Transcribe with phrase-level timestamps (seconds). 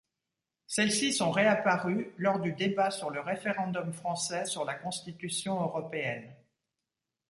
[0.65, 6.27] Celles-ci sont réapparues lors du débat sur le Référendum français sur la constitution européenne.